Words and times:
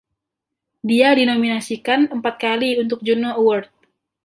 Dia 0.89 1.09
dinominasikan 1.19 2.01
empat 2.15 2.35
kali 2.43 2.71
untuk 2.83 2.99
Juno 3.07 3.29
Award. 3.39 3.65